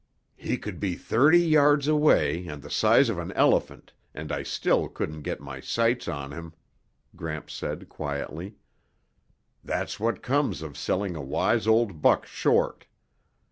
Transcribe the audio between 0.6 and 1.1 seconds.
be